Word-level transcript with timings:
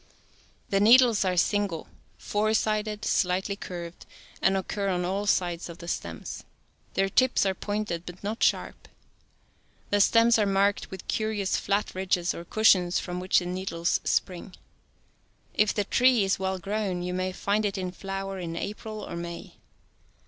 The 0.71 0.79
needles 0.79 1.23
are 1.25 1.37
single, 1.37 1.87
four 2.17 2.55
sided, 2.55 3.05
slightly 3.05 3.55
curved, 3.55 4.07
and 4.41 4.57
occur 4.57 4.89
on 4.89 5.05
all 5.05 5.27
sides 5.27 5.69
of 5.69 5.77
the 5.77 5.87
stems. 5.87 6.43
Their 6.95 7.07
tips 7.07 7.45
are 7.45 7.53
point 7.53 7.91
ed 7.91 8.07
but 8.07 8.23
not 8.23 8.41
sharp 8.41 8.85
(Fig. 8.87 8.91
3). 8.93 8.93
The 9.91 10.01
stems 10.01 10.39
are 10.39 10.47
marked 10.47 10.89
with 10.89 11.07
curious 11.07 11.55
flat 11.55 11.93
ridges 11.93 12.33
or 12.33 12.43
cushions 12.43 12.97
from 12.97 13.19
which 13.19 13.37
the 13.37 13.45
need 13.45 13.71
les 13.71 13.99
spring. 14.03 14.55
If 15.53 15.71
the 15.71 15.83
tree 15.83 16.23
is 16.23 16.39
well 16.39 16.57
grown, 16.57 17.03
you 17.03 17.13
may 17.13 17.31
find 17.31 17.63
it 17.63 17.77
in 17.77 17.91
flower 17.91 18.39
in 18.39 18.55
April 18.55 19.07
or 19.07 19.15
May. 19.15 19.53